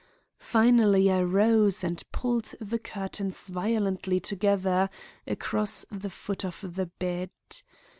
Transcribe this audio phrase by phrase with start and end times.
[0.39, 4.89] Finally I rose and pulled the curtains violently together
[5.27, 7.29] across the foot of the bed.